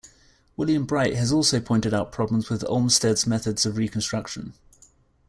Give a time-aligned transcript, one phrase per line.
[0.57, 4.53] William Bright has also pointed out problems with Olmsted's methods of reconstruction.